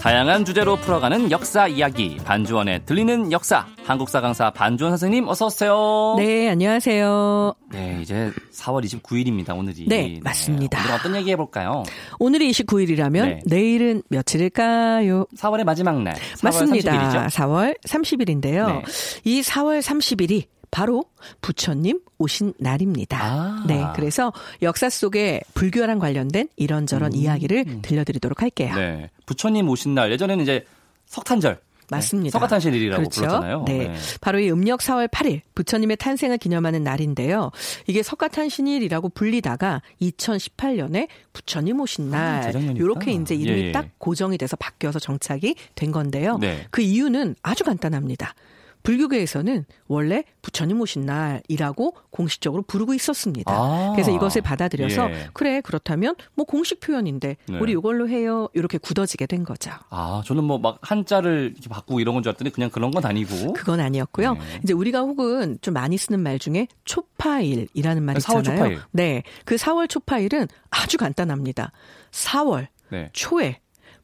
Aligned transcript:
다양한 0.00 0.46
주제로 0.46 0.76
풀어가는 0.76 1.30
역사 1.30 1.68
이야기 1.68 2.16
반주원의 2.24 2.86
들리는 2.86 3.30
역사 3.32 3.66
한국사 3.84 4.22
강사 4.22 4.50
반주원 4.50 4.92
선생님 4.92 5.28
어서 5.28 5.46
오세요. 5.46 6.14
네, 6.16 6.48
안녕하세요. 6.48 7.52
네, 7.70 7.98
이제 8.00 8.32
4월 8.50 8.82
29일입니다. 8.82 9.54
오늘이. 9.56 9.84
네, 9.88 10.18
맞습니다. 10.22 10.80
오늘 10.80 10.92
어떤 10.92 11.16
얘기 11.16 11.30
해볼까요? 11.32 11.82
오늘이 12.18 12.50
29일이라면 12.50 13.22
네. 13.22 13.40
내일은 13.44 14.02
며칠일까요? 14.08 15.26
4월의 15.36 15.64
마지막 15.64 16.00
날. 16.00 16.14
4월 16.14 16.44
맞습니다. 16.44 16.92
30일이죠. 16.92 17.26
4월 17.28 17.78
30일인데요. 17.86 18.66
네. 18.66 18.82
이 19.24 19.42
4월 19.42 19.82
30일이 19.82 20.44
바로 20.70 21.04
부처님 21.40 22.00
오신 22.18 22.54
날입니다. 22.58 23.18
아. 23.20 23.64
네, 23.66 23.84
그래서 23.94 24.32
역사 24.62 24.88
속에 24.88 25.40
불교랑 25.54 25.98
관련된 25.98 26.48
이런저런 26.56 27.12
이야기를 27.12 27.82
들려드리도록 27.82 28.42
할게요. 28.42 28.72
음. 28.74 28.76
네, 28.76 29.10
부처님 29.26 29.68
오신 29.68 29.94
날 29.94 30.12
예전에는 30.12 30.42
이제 30.42 30.64
석탄절. 31.06 31.60
맞습니다. 31.90 32.26
네, 32.26 32.30
석가탄신일이라고 32.30 33.02
그렇죠. 33.02 33.20
불렀잖아요. 33.20 33.64
네. 33.66 33.92
바로 34.20 34.38
이 34.38 34.50
음력 34.50 34.80
4월 34.80 35.08
8일 35.08 35.40
부처님의 35.54 35.96
탄생을 35.96 36.38
기념하는 36.38 36.84
날인데요. 36.84 37.50
이게 37.88 38.02
석가탄신일이라고 38.02 39.08
불리다가 39.08 39.82
2018년에 40.00 41.08
부처님 41.32 41.80
오신 41.80 42.10
날 42.10 42.44
재작년이구나. 42.44 42.84
이렇게 42.84 43.12
이제 43.12 43.34
이름이 43.34 43.60
예, 43.60 43.66
예. 43.66 43.72
딱 43.72 43.88
고정이 43.98 44.38
돼서 44.38 44.56
바뀌어서 44.56 45.00
정착이 45.00 45.56
된 45.74 45.90
건데요. 45.90 46.38
네. 46.38 46.64
그 46.70 46.80
이유는 46.80 47.34
아주 47.42 47.64
간단합니다. 47.64 48.34
불교계에서는 48.82 49.64
원래 49.88 50.24
부처님 50.42 50.80
오신 50.80 51.04
날이라고 51.06 51.94
공식적으로 52.10 52.62
부르고 52.62 52.94
있었습니다. 52.94 53.52
아. 53.52 53.92
그래서 53.94 54.10
이것을 54.10 54.42
받아들여서 54.42 55.10
예. 55.10 55.28
그래 55.32 55.60
그렇다면 55.60 56.14
뭐 56.34 56.44
공식 56.46 56.80
표현인데 56.80 57.36
네. 57.46 57.58
우리 57.58 57.72
이걸로 57.72 58.08
해요 58.08 58.48
이렇게 58.54 58.78
굳어지게 58.78 59.26
된 59.26 59.44
거죠. 59.44 59.70
아, 59.90 60.22
저는 60.24 60.44
뭐 60.44 60.58
막 60.60 60.78
한자를 60.82 61.52
이렇게 61.54 61.68
바꾸고 61.68 62.00
이런 62.00 62.14
건 62.14 62.22
줄 62.22 62.30
알았더니 62.30 62.50
그냥 62.50 62.70
그런 62.70 62.90
건 62.90 63.04
아니고. 63.04 63.54
그건 63.54 63.80
아니었고요. 63.80 64.34
네. 64.34 64.40
이제 64.62 64.72
우리가 64.74 65.00
혹은 65.00 65.58
좀 65.62 65.72
많이 65.74 65.96
쓰는 65.96 66.20
말 66.20 66.38
중에 66.38 66.66
초파일이라는 66.84 68.02
말 68.02 68.14
네, 68.16 68.20
4월 68.20 68.38
있잖아요. 68.38 68.58
초파일. 68.58 68.80
네. 68.92 69.22
그 69.44 69.56
4월 69.56 69.88
초파일은 69.88 70.48
아주 70.70 70.96
간단합니다. 70.98 71.72
4월 72.10 72.66
네. 72.90 73.08
초에 73.12 73.60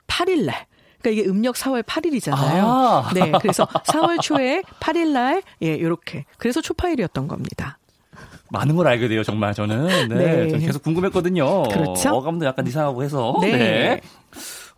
8일 0.07 0.45
날. 0.47 0.67
그러니까 1.07 1.11
이게 1.11 1.31
음력 1.31 1.55
4월 1.55 1.85
8일이잖아요. 1.85 2.35
아. 2.35 3.11
네. 3.15 3.31
그래서 3.41 3.65
4월 3.67 4.21
초에 4.21 4.63
8일 4.81 5.13
날 5.13 5.43
예, 5.63 5.81
요렇게. 5.81 6.25
그래서 6.37 6.61
초파일이었던 6.61 7.29
겁니다. 7.29 7.79
많은 8.51 8.77
걸 8.77 8.89
알게 8.89 9.09
돼요, 9.09 9.23
정말 9.23 9.55
저는. 9.55 10.09
네. 10.09 10.15
네. 10.15 10.49
저는 10.49 10.67
계속 10.67 10.83
궁금했거든요. 10.83 11.65
그렇죠. 11.65 12.11
어감도 12.11 12.47
약간 12.47 12.67
이상하고 12.67 13.05
해서. 13.05 13.37
네. 13.41 14.01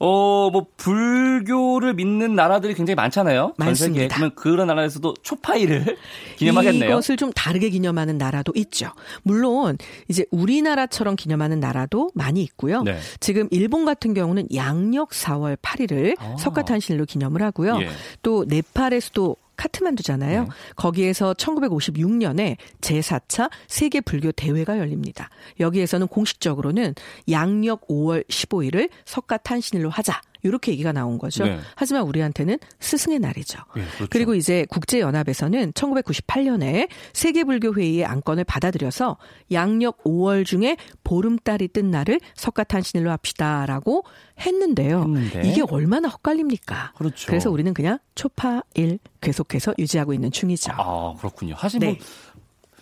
어, 0.01 0.51
뭐, 0.51 0.67
불교를 0.77 1.95
믿는 1.95 2.35
나라들이 2.35 2.75
굉장히 2.75 2.95
많잖아요. 2.95 3.55
많습니다. 3.57 4.15
그러면 4.15 4.35
그런 4.37 4.69
나라에서도 4.69 5.15
초파일을 5.23 5.97
기념하겠네요. 6.39 6.91
이것을 6.91 7.17
좀 7.17 7.33
다르게 7.33 7.69
기념하는 7.71 8.17
나라도 8.17 8.53
있죠. 8.57 8.93
물론 9.23 9.77
이제 10.09 10.25
우리나라처럼 10.31 11.17
기념하는 11.17 11.59
나라도 11.59 12.11
많이 12.15 12.43
있고요. 12.43 12.83
네. 12.83 12.99
지금 13.19 13.49
일본 13.51 13.85
같은 13.85 14.15
경우는 14.15 14.49
양력 14.55 15.11
4월 15.11 15.57
8일을 15.57 16.17
아. 16.19 16.37
석가탄신일로 16.39 17.05
기념을 17.07 17.43
하고요. 17.43 17.79
예. 17.81 17.89
또 18.23 18.45
네팔에서도 18.47 19.37
카트만두잖아요. 19.59 20.45
네. 20.45 20.49
거기에서 20.77 21.35
1956년에 21.35 22.57
제4차 22.81 23.51
세계 23.67 24.01
불교 24.01 24.33
대회가 24.33 24.79
열립니다. 24.79 25.29
여기에서는 25.61 26.07
공식적으로는 26.07 26.95
양력 27.31 27.87
5월 27.89 28.27
15일을 28.29 28.89
석가탄신일로 29.05 29.91
하자. 29.91 30.23
이렇게 30.49 30.73
얘기가 30.73 30.93
나온 30.93 31.19
거죠. 31.19 31.45
네. 31.45 31.59
하지만 31.77 32.03
우리한테는 32.03 32.59
스승의 32.81 33.19
날이죠. 33.19 33.59
예, 33.77 33.81
그렇죠. 33.81 34.07
그리고 34.11 34.35
이제 34.35 34.67
국제연합에서는 34.71 35.73
1998년에 35.73 36.89
세계불교회의의 37.13 38.05
안건을 38.05 38.45
받아들여서 38.45 39.19
양력 39.53 40.03
5월 40.05 40.45
중에 40.45 40.77
보름달이 41.05 41.69
뜬 41.69 41.91
날을 41.91 42.21
석가탄신일로 42.35 43.11
합시다라고 43.11 44.05
했는데요. 44.41 45.01
했는데. 45.01 45.49
이게 45.49 45.63
얼마나 45.69 46.09
헛갈립니까? 46.09 46.93
그렇죠. 46.97 47.33
래서 47.33 47.51
우리는 47.51 47.75
그냥 47.75 47.99
초파일 48.15 48.99
계속해서 49.21 49.75
유지하고 49.79 50.13
있는 50.15 50.31
중이죠. 50.31 50.73
아, 50.75 51.15
그렇군요. 51.19 51.57
사실 51.59 51.81
네. 51.81 51.87
뭐, 51.87 51.97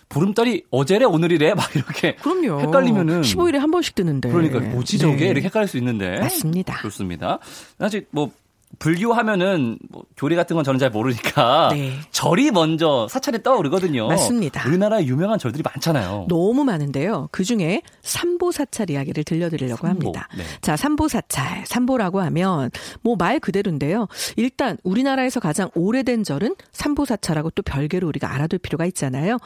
보름달이 0.08 0.64
어제래, 0.70 1.04
오늘이래, 1.04 1.54
막 1.54 1.74
이렇게. 1.74 2.14
그럼요. 2.16 2.60
헷갈리면은. 2.60 3.22
15일에 3.22 3.58
한 3.58 3.70
번씩 3.70 3.94
뜨는데. 3.94 4.30
그러니까 4.30 4.60
뭐지 4.60 4.98
저게? 4.98 5.16
네. 5.16 5.26
이렇게 5.26 5.46
헷갈릴 5.46 5.68
수 5.68 5.76
있는데. 5.78 6.18
맞습니다. 6.20 6.80
좋습니다. 6.82 7.38
사실 7.78 8.06
뭐 8.10 8.30
불교 8.78 9.12
하면은 9.12 9.78
뭐 9.90 10.04
교리 10.16 10.36
같은 10.36 10.54
건 10.56 10.64
저는 10.64 10.78
잘 10.78 10.90
모르니까 10.90 11.68
네. 11.74 11.92
절이 12.10 12.50
먼저 12.50 13.06
사찰이 13.10 13.42
떠오르거든요. 13.42 14.06
맞습니다. 14.08 14.66
우리나라에 14.68 15.04
유명한 15.06 15.38
절들이 15.38 15.62
많잖아요. 15.64 16.26
너무 16.28 16.64
많은데요. 16.64 17.28
그 17.32 17.44
중에 17.44 17.82
삼보 18.02 18.52
사찰 18.52 18.90
이야기를 18.90 19.24
들려드리려고 19.24 19.86
삼보. 19.86 20.06
합니다. 20.06 20.28
네. 20.36 20.44
자, 20.60 20.76
삼보 20.76 21.08
사찰. 21.08 21.64
삼보라고 21.66 22.20
하면 22.20 22.70
뭐 23.02 23.16
말 23.16 23.40
그대로인데요. 23.40 24.08
일단 24.36 24.76
우리나라에서 24.84 25.40
가장 25.40 25.70
오래된 25.74 26.22
절은 26.22 26.54
삼보 26.72 27.06
사찰하고 27.06 27.50
또 27.50 27.62
별개로 27.62 28.06
우리가 28.08 28.32
알아둘 28.34 28.58
필요가 28.58 28.84
있잖아요. 28.86 29.38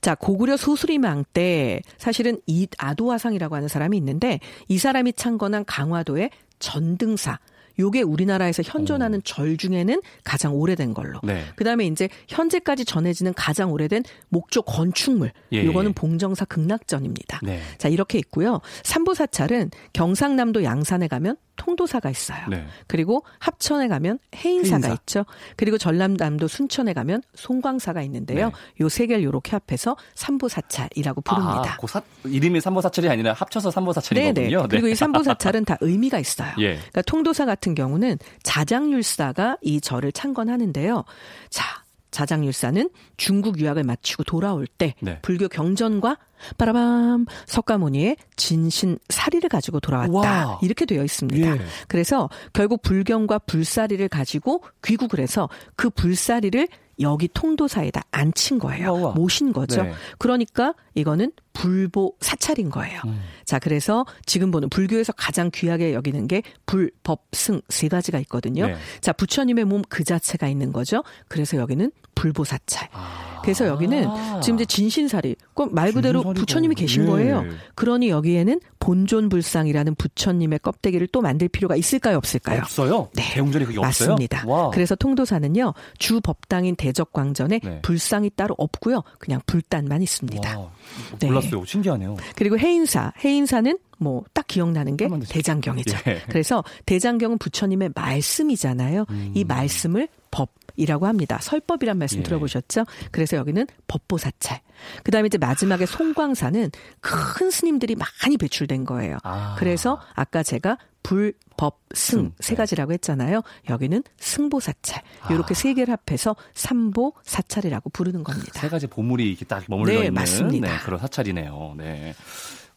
자, 0.00 0.14
고구려 0.16 0.56
소수리망 0.56 1.24
때 1.32 1.80
사실은 1.98 2.38
이 2.46 2.66
아도화상이라고 2.78 3.54
하는 3.54 3.68
사람이 3.68 3.96
있는데 3.96 4.40
이 4.68 4.76
사람이 4.78 5.12
창건한 5.14 5.64
강화도의 5.66 6.30
전등사. 6.58 7.38
요게 7.78 8.02
우리나라에서 8.02 8.62
현존하는 8.64 9.22
절 9.24 9.56
중에는 9.56 10.00
가장 10.24 10.54
오래된 10.54 10.94
걸로. 10.94 11.20
네. 11.22 11.44
그다음에 11.56 11.86
이제 11.86 12.08
현재까지 12.28 12.84
전해지는 12.84 13.34
가장 13.34 13.72
오래된 13.72 14.04
목조 14.28 14.62
건축물. 14.62 15.32
예, 15.52 15.64
요거는 15.64 15.90
예. 15.90 15.94
봉정사 15.94 16.44
극락전입니다. 16.44 17.40
네. 17.42 17.60
자, 17.78 17.88
이렇게 17.88 18.18
있고요. 18.18 18.60
삼보사찰은 18.84 19.70
경상남도 19.92 20.64
양산에 20.64 21.08
가면 21.08 21.36
통도사가 21.56 22.10
있어요. 22.10 22.46
네. 22.48 22.66
그리고 22.86 23.24
합천에 23.38 23.88
가면 23.88 24.18
해인사가 24.34 24.86
해인사. 24.88 24.92
있죠. 25.02 25.24
그리고 25.56 25.78
전남남도 25.78 26.48
순천에 26.48 26.92
가면 26.92 27.22
송광사가 27.34 28.02
있는데요. 28.02 28.46
네. 28.48 28.52
요세 28.80 29.06
개를 29.06 29.22
요렇게 29.24 29.52
합해서 29.56 29.96
삼보사찰이라고 30.14 31.20
부릅니다. 31.20 31.74
아, 31.74 31.76
그 31.78 31.86
사, 31.86 32.02
이름이 32.24 32.60
삼보사찰이 32.60 33.08
아니라 33.08 33.32
합쳐서 33.32 33.70
삼보사찰이거든요. 33.70 34.56
네네. 34.56 34.68
그리고 34.68 34.88
이 34.88 34.94
삼보사찰은 34.94 35.64
다 35.64 35.76
의미가 35.82 36.18
있어요. 36.18 36.52
예. 36.58 36.74
그러니까 36.76 37.02
통도사 37.02 37.44
같은 37.46 37.74
경우는 37.74 38.18
자장율사가 38.42 39.58
이 39.62 39.80
절을 39.80 40.12
창건하는데요. 40.12 41.04
자, 41.50 41.82
자장율사는 42.12 42.90
중국 43.16 43.58
유학을 43.58 43.82
마치고 43.82 44.22
돌아올 44.22 44.68
때 44.68 44.94
네. 45.00 45.18
불교 45.22 45.48
경전과 45.48 46.18
빠라밤 46.58 47.26
석가모니의 47.46 48.16
진신 48.36 48.98
사리를 49.08 49.48
가지고 49.48 49.80
돌아왔다. 49.80 50.12
와. 50.12 50.58
이렇게 50.62 50.84
되어 50.84 51.02
있습니다. 51.02 51.56
예. 51.56 51.60
그래서 51.88 52.28
결국 52.52 52.82
불경과 52.82 53.38
불사리를 53.40 54.06
가지고 54.08 54.62
귀국을 54.84 55.18
해서 55.18 55.48
그 55.74 55.90
불사리를 55.90 56.68
여기 57.02 57.28
통도사에다 57.28 58.02
앉힌 58.10 58.58
거예요. 58.58 58.92
우와. 58.92 59.12
모신 59.12 59.52
거죠. 59.52 59.82
네. 59.82 59.92
그러니까 60.18 60.74
이거는 60.94 61.32
불보 61.52 62.14
사찰인 62.20 62.70
거예요. 62.70 63.00
음. 63.06 63.20
자, 63.44 63.58
그래서 63.58 64.06
지금 64.24 64.50
보는 64.50 64.68
불교에서 64.70 65.12
가장 65.12 65.50
귀하게 65.52 65.92
여기는 65.94 66.26
게 66.28 66.42
불, 66.66 66.90
법, 67.02 67.24
승 67.32 67.60
세 67.68 67.88
가지가 67.88 68.18
있거든요. 68.20 68.66
네. 68.66 68.76
자, 69.00 69.12
부처님의 69.12 69.64
몸 69.66 69.82
그 69.88 70.04
자체가 70.04 70.48
있는 70.48 70.72
거죠. 70.72 71.02
그래서 71.28 71.56
여기는 71.56 71.90
불보 72.14 72.44
사찰. 72.44 72.88
아. 72.92 73.40
그래서 73.42 73.66
여기는 73.66 74.08
지금 74.42 74.56
이제 74.56 74.64
진신사리, 74.64 75.34
그말 75.54 75.92
그대로 75.92 76.20
진신사리가. 76.20 76.40
부처님이 76.40 76.74
계신 76.74 77.02
예. 77.02 77.06
거예요. 77.06 77.44
그러니 77.74 78.08
여기에는 78.08 78.60
본존불상이라는 78.78 79.94
부처님의 79.96 80.60
껍데기를 80.60 81.08
또 81.08 81.20
만들 81.20 81.48
필요가 81.48 81.76
있을까요, 81.76 82.16
없을까요? 82.16 82.60
없어요? 82.60 83.08
네. 83.14 83.22
대웅전이 83.34 83.66
그게 83.66 83.78
없어요? 83.78 84.10
맞습니다. 84.10 84.44
와. 84.46 84.70
그래서 84.70 84.94
통도사는요 84.94 85.74
주 85.98 86.20
법당인 86.20 86.76
대적광전에 86.76 87.60
네. 87.62 87.82
불상이 87.82 88.30
따로 88.34 88.54
없고요, 88.58 89.02
그냥 89.18 89.40
불단만 89.46 90.02
있습니다. 90.02 90.58
와, 90.58 90.70
네. 91.18 91.26
몰랐어요. 91.26 91.64
신기하네요. 91.64 92.16
그리고 92.36 92.58
해인사, 92.58 93.12
해인사는 93.24 93.78
뭐 94.02 94.24
딱 94.34 94.46
기억나는 94.46 94.96
게 94.96 95.08
대장경이죠. 95.28 95.96
예. 96.08 96.22
그래서 96.28 96.64
대장경은 96.86 97.38
부처님의 97.38 97.90
말씀이잖아요. 97.94 99.06
음. 99.10 99.32
이 99.34 99.44
말씀을 99.44 100.08
법 100.30 100.50
이라고 100.76 101.06
합니다. 101.06 101.38
설법이란 101.40 101.98
말씀 101.98 102.18
예. 102.18 102.22
들어보셨죠? 102.22 102.84
그래서 103.10 103.36
여기는 103.36 103.66
법보사찰. 103.88 104.60
그 105.04 105.10
다음에 105.10 105.26
이제 105.26 105.38
마지막에 105.38 105.84
송광사는 105.86 106.70
큰 107.00 107.50
스님들이 107.50 107.94
많이 107.94 108.36
배출된 108.38 108.84
거예요. 108.84 109.18
아. 109.22 109.54
그래서 109.58 110.00
아까 110.14 110.42
제가 110.42 110.78
불, 111.02 111.34
법, 111.56 111.80
승 111.94 112.18
승, 112.18 112.32
세 112.40 112.54
네. 112.54 112.56
가지라고 112.56 112.92
했잖아요. 112.92 113.42
여기는 113.68 114.02
승보사찰. 114.18 115.02
이렇게 115.30 115.52
아. 115.52 115.54
세 115.54 115.74
개를 115.74 115.94
합해서 115.94 116.36
삼보사찰이라고 116.54 117.90
부르는 117.90 118.24
겁니다. 118.24 118.60
세 118.60 118.68
가지 118.68 118.86
보물이 118.86 119.28
이렇게 119.28 119.44
딱 119.44 119.64
머물러 119.68 119.92
네, 119.92 119.98
있는 119.98 120.14
맞습니다. 120.14 120.68
네, 120.68 120.78
그런 120.84 120.98
사찰이네요. 121.00 121.74
네. 121.76 122.14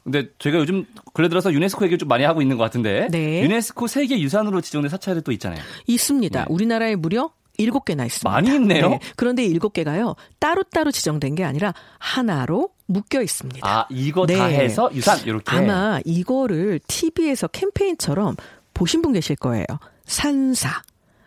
근데 0.05 0.29
저희가 0.37 0.59
요즘 0.59 0.85
근래 1.13 1.27
들어서 1.27 1.51
유네스코 1.51 1.83
얘기를 1.83 1.97
좀 1.97 2.07
많이 2.07 2.23
하고 2.23 2.41
있는 2.41 2.57
것 2.57 2.63
같은데 2.63 3.07
네. 3.09 3.41
유네스코 3.43 3.87
세계 3.87 4.19
유산으로 4.19 4.61
지정된 4.61 4.89
사찰이 4.89 5.23
또 5.23 5.31
있잖아요. 5.31 5.59
있습니다. 5.87 6.39
네. 6.41 6.45
우리나라에 6.47 6.95
무려 6.95 7.31
일곱 7.57 7.85
개나 7.85 8.05
있습니다. 8.05 8.29
많이 8.29 8.53
있네요. 8.53 8.99
그런데 9.15 9.43
일곱 9.43 9.73
개가요 9.73 10.15
따로따로 10.39 10.91
지정된 10.91 11.33
게 11.33 11.43
아니라 11.43 11.73
하나로 11.97 12.69
묶여 12.85 13.19
있습니다. 13.23 13.67
아 13.67 13.87
이거 13.89 14.27
다 14.27 14.47
네. 14.47 14.57
해서 14.59 14.91
유산 14.93 15.19
이렇게 15.25 15.55
아마 15.55 15.99
이거를 16.05 16.79
TV에서 16.87 17.47
캠페인처럼 17.47 18.35
보신 18.75 19.01
분 19.01 19.13
계실 19.13 19.35
거예요. 19.35 19.65
산사. 20.05 20.83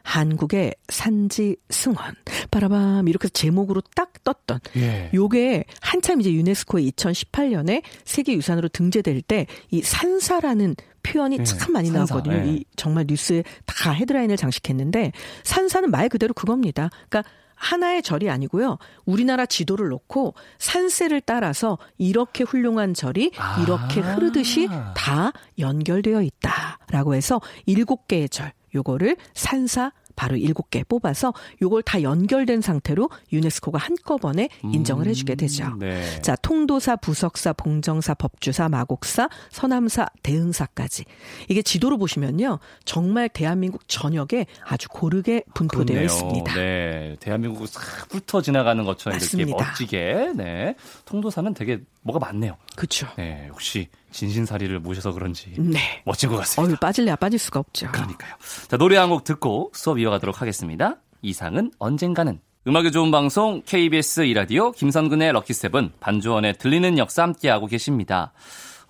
한국의 0.09 0.75
산지 0.89 1.57
승원. 1.69 2.15
빠라밤 2.51 3.09
이렇게 3.09 3.29
제목으로 3.29 3.83
딱 3.95 4.13
떴던 4.25 4.61
예. 4.77 5.11
요게 5.13 5.65
한참 5.83 6.21
이제 6.23 6.33
유네스코에 6.33 6.83
2018년에 6.85 7.83
세계 8.05 8.35
유산으로 8.35 8.69
등재될 8.69 9.21
때 9.23 9.47
이 9.71 9.83
산사라는 9.83 10.77
표현이 11.03 11.37
예, 11.41 11.45
참 11.45 11.73
많이 11.73 11.89
산사, 11.89 12.15
나왔거든요. 12.15 12.47
예. 12.47 12.53
이 12.55 12.65
정말 12.77 13.05
뉴스에 13.09 13.45
다 13.67 13.93
헤드라인을 13.93 14.37
장식했는데 14.37 15.13
산사는 15.45 15.91
말 15.91 16.09
그대로 16.09 16.33
그겁니다. 16.35 16.91
그러니까 17.09 17.31
하나의 17.55 18.03
절이 18.03 18.31
아니고요. 18.31 18.79
우리나라 19.05 19.45
지도를 19.45 19.89
놓고 19.89 20.35
산세를 20.59 21.21
따라서 21.23 21.77
이렇게 21.99 22.45
훌륭한 22.45 22.95
절이 22.95 23.33
아. 23.37 23.61
이렇게 23.63 24.01
흐르듯이 24.01 24.69
다 24.95 25.33
연결되어 25.59 26.23
있다라고 26.23 27.15
해서 27.15 27.41
일곱 27.67 28.07
개의 28.07 28.29
절 28.29 28.53
요거를 28.75 29.17
산사 29.35 29.93
바로 30.19 30.35
일곱 30.35 30.71
개 30.71 30.83
뽑아서 30.83 31.33
요걸 31.63 31.85
다 31.85 32.03
연결된 32.03 32.61
상태로 32.61 33.09
유네스코가 33.33 33.79
한꺼번에 33.79 34.49
인정을 34.65 35.07
해주게 35.07 35.37
되죠. 35.37 35.77
네. 35.79 36.21
자, 36.23 36.35
통도사, 36.35 36.97
부석사, 36.97 37.53
봉정사, 37.53 38.15
법주사, 38.15 38.69
마곡사, 38.69 39.29
서남사, 39.51 40.07
대흥사까지. 40.25 41.05
이게 41.49 41.63
지도로 41.63 41.99
보시면요. 41.99 42.59
정말 42.85 43.29
대한민국 43.29 43.87
전역에 43.87 44.47
아주 44.67 44.89
고르게 44.89 45.45
분포되어 45.55 45.85
그렇네요. 45.85 46.05
있습니다. 46.07 46.55
네, 46.55 47.17
대한민국을 47.21 47.69
싹 47.69 47.81
훑어 48.13 48.43
지나가는 48.43 48.85
것처럼 48.85 49.21
이렇게 49.21 49.37
맞습니다. 49.37 49.65
멋지게. 49.69 50.33
네, 50.35 50.75
통도사는 51.05 51.55
되게 51.55 51.81
뭐가 52.03 52.19
많네요. 52.19 52.57
그렇죠. 52.75 53.07
네, 53.17 53.47
역시 53.49 53.89
진신사리를 54.11 54.79
모셔서 54.81 55.13
그런지 55.13 55.53
네. 55.59 55.79
멋진 56.05 56.29
것 56.31 56.37
같습니다. 56.39 56.71
어유 56.71 56.77
빠질래야 56.81 57.17
빠질 57.17 57.39
수가 57.39 57.61
없죠. 57.61 57.89
그러니까요. 57.93 58.35
자, 58.69 58.77
노래 58.77 58.97
한 58.97 59.09
곡 59.11 59.25
듣고 59.25 59.71
수업 59.75 59.99
이어가도록 59.99 60.41
하겠습니다. 60.43 60.97
이상은 61.23 61.71
언젠가는. 61.79 62.41
음악이 62.67 62.93
좋은 62.93 63.11
방송 63.11 63.63
KBS 63.65 64.23
이라디오 64.27 64.73
김선근의 64.73 65.33
럭키세븐 65.33 65.93
반주원의 66.01 66.59
들리는 66.59 66.99
역사 66.99 67.23
함께하고 67.23 67.67
계십니다. 67.67 68.33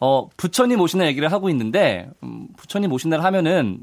어, 0.00 0.28
부처님 0.36 0.80
오신 0.80 0.98
날 0.98 1.08
얘기를 1.08 1.30
하고 1.30 1.48
있는데 1.50 2.08
음, 2.22 2.48
부처님 2.56 2.92
오신 2.92 3.10
날 3.10 3.22
하면은 3.24 3.80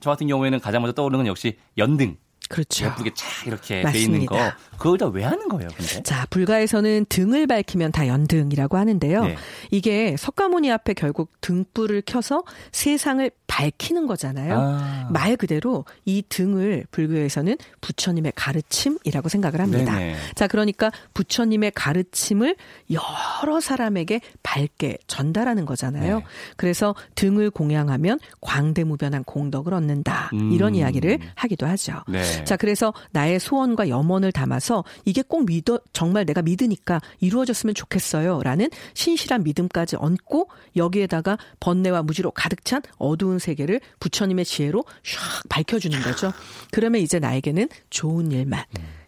저 0.00 0.10
같은 0.10 0.26
경우에는 0.28 0.60
가장 0.60 0.82
먼저 0.82 0.92
떠오르는 0.94 1.20
건 1.20 1.26
역시 1.26 1.58
연등. 1.78 2.16
그렇죠. 2.48 2.86
예쁘게 2.86 3.12
쫙 3.14 3.46
이렇게 3.46 3.82
돼 3.82 3.98
있는 3.98 4.26
거. 4.26 4.36
그걸 4.72 4.98
다 4.98 5.06
왜 5.08 5.22
하는 5.24 5.48
거예요, 5.48 5.68
근데? 5.76 6.02
자, 6.02 6.26
불가에서는 6.30 7.06
등을 7.08 7.46
밝히면 7.46 7.92
다 7.92 8.06
연등이라고 8.08 8.76
하는데요. 8.76 9.24
네. 9.24 9.36
이게 9.70 10.16
석가모니 10.18 10.70
앞에 10.72 10.94
결국 10.94 11.30
등불을 11.40 12.02
켜서 12.06 12.42
세상을 12.72 13.30
밝히는 13.54 14.08
거잖아요. 14.08 14.58
아. 14.58 15.08
말 15.12 15.36
그대로 15.36 15.84
이 16.04 16.24
등을 16.28 16.86
불교에서는 16.90 17.56
부처님의 17.80 18.32
가르침이라고 18.34 19.28
생각을 19.28 19.60
합니다. 19.60 19.96
네네. 19.96 20.16
자, 20.34 20.48
그러니까 20.48 20.90
부처님의 21.14 21.70
가르침을 21.72 22.56
여러 22.90 23.60
사람에게 23.60 24.20
밝게 24.42 24.98
전달하는 25.06 25.66
거잖아요. 25.66 26.18
네. 26.18 26.24
그래서 26.56 26.96
등을 27.14 27.50
공양하면 27.50 28.18
광대무변한 28.40 29.22
공덕을 29.22 29.72
얻는다. 29.72 30.30
음. 30.32 30.50
이런 30.50 30.74
이야기를 30.74 31.20
하기도 31.36 31.66
하죠. 31.66 32.02
네. 32.08 32.44
자, 32.44 32.56
그래서 32.56 32.92
나의 33.12 33.38
소원과 33.38 33.88
염원을 33.88 34.32
담아서 34.32 34.82
이게 35.04 35.22
꼭 35.22 35.46
믿어, 35.46 35.78
정말 35.92 36.26
내가 36.26 36.42
믿으니까 36.42 37.00
이루어졌으면 37.20 37.76
좋겠어요. 37.76 38.42
라는 38.42 38.68
신실한 38.94 39.44
믿음까지 39.44 39.94
얹고 39.96 40.48
여기에다가 40.74 41.38
번뇌와 41.60 42.02
무지로 42.02 42.32
가득 42.32 42.64
찬 42.64 42.82
어두운 42.98 43.38
세계를 43.44 43.80
부처님의 44.00 44.44
지혜로 44.44 44.84
샥 45.02 45.48
밝혀주는 45.48 46.00
거죠. 46.02 46.32
그러면 46.72 47.00
이제 47.00 47.18
나에게는 47.18 47.68
좋은 47.90 48.32
일만. 48.32 48.64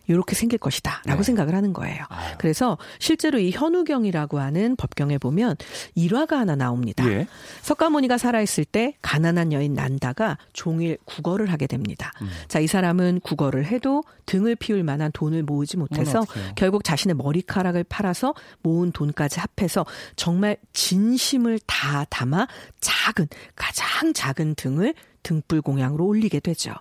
이렇게 0.06 0.34
생길 0.34 0.58
것이다. 0.58 1.02
라고 1.04 1.20
네. 1.20 1.24
생각을 1.24 1.54
하는 1.54 1.72
거예요. 1.72 2.04
아유. 2.08 2.34
그래서 2.38 2.78
실제로 2.98 3.38
이 3.38 3.50
현우경이라고 3.50 4.38
하는 4.38 4.76
법경에 4.76 5.18
보면 5.18 5.56
일화가 5.94 6.38
하나 6.38 6.56
나옵니다. 6.56 7.08
예. 7.10 7.26
석가모니가 7.62 8.18
살아있을 8.18 8.64
때 8.64 8.94
가난한 9.02 9.52
여인 9.52 9.74
난다가 9.74 10.38
종일 10.52 10.98
국어를 11.04 11.52
하게 11.52 11.66
됩니다. 11.66 12.12
음. 12.22 12.28
자, 12.48 12.60
이 12.60 12.66
사람은 12.66 13.20
국어를 13.20 13.66
해도 13.66 14.02
등을 14.26 14.56
피울 14.56 14.82
만한 14.82 15.10
돈을 15.12 15.42
모으지 15.42 15.76
못해서. 15.76 16.24
결국 16.56 16.84
자신의 16.84 17.14
머리카락을 17.16 17.84
팔아서 17.84 18.34
모은 18.62 18.92
돈까지 18.92 19.40
합해서 19.40 19.86
정말 20.16 20.56
진심을 20.72 21.60
다 21.66 22.04
담아 22.10 22.46
작은, 22.80 23.28
가장 23.54 24.12
작은 24.12 24.54
등을 24.56 24.94
등불 25.26 25.60
공양으로 25.60 26.06
올리게 26.06 26.38
되죠. 26.38 26.72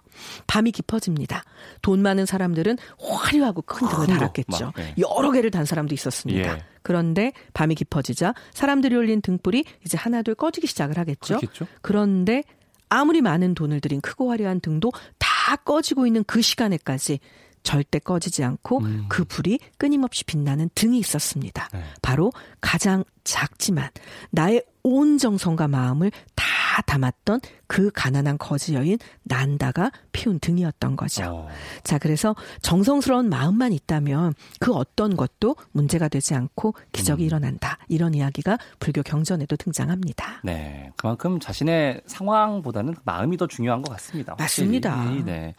밤이 0.46 0.72
깊어집니다. 0.72 1.44
돈 1.82 2.04
많은 2.04 2.28
사람들은 2.28 2.78
화려하고 3.00 3.64
큰 3.64 3.90
등을 3.90 4.06
달았겠죠. 4.06 4.66
막, 4.66 4.74
예. 4.78 4.94
여러 5.00 5.32
개를 5.32 5.50
단 5.50 5.66
사람도 5.66 5.96
있었습니다. 5.96 6.58
예. 6.58 6.64
그런데 6.84 7.34
밤이 7.54 7.74
깊어지자 7.74 8.36
사람들이 8.54 8.96
올린 8.96 9.22
등불이 9.22 9.66
이제 9.84 9.98
하나둘 9.98 10.36
꺼지기 10.36 10.68
시작을 10.68 11.00
하겠죠. 11.00 11.38
그렇겠죠. 11.38 11.66
그런데 11.82 12.44
아무리 12.88 13.22
많은 13.22 13.56
돈을 13.56 13.82
들인 13.82 14.00
크고 14.00 14.30
화려한 14.30 14.60
등도 14.60 14.92
다 15.18 15.56
꺼지고 15.56 16.06
있는 16.06 16.24
그 16.24 16.44
시간에까지 16.44 17.20
절대 17.64 17.98
꺼지지 17.98 18.44
않고 18.44 18.78
음. 18.82 19.06
그 19.10 19.26
불이 19.26 19.58
끊임없이 19.80 20.24
빛나는 20.24 20.70
등이 20.76 21.00
있었습니다. 21.00 21.68
네. 21.74 21.84
바로 22.04 22.32
가장 22.62 23.04
작지만 23.24 23.90
나의 24.30 24.64
온 24.84 25.18
정성과 25.18 25.68
마음을 25.68 26.12
다 26.36 26.45
담았던 26.82 27.42
그 27.68 27.92
가난한 27.92 28.38
거지 28.38 28.76
여인 28.76 28.98
난다가 29.24 29.92
피운 30.12 30.40
등이었던 30.40 30.96
거죠. 30.96 31.24
어. 31.26 31.50
자, 31.84 31.98
그래서 31.98 32.36
정성스러운 32.62 33.30
마음만 33.30 33.74
있다면 33.74 34.34
그 34.60 34.74
어떤 34.74 35.16
것도 35.16 35.56
문제가 35.72 36.08
되지 36.08 36.36
않고 36.36 36.76
기적이 36.92 37.24
음. 37.24 37.26
일어난다. 37.26 37.78
이런 37.88 38.14
이야기가 38.14 38.58
불교 38.80 39.02
경전에도 39.04 39.56
등장합니다. 39.56 40.42
네, 40.44 40.92
그만큼 40.96 41.40
자신의 41.40 42.02
상황보다는 42.06 42.96
마음이 43.04 43.38
더 43.38 43.48
중요한 43.48 43.82
것 43.82 43.92
같습니다. 43.94 44.36
확실히. 44.38 44.80
맞습니다. 44.80 45.24
네. 45.26 45.56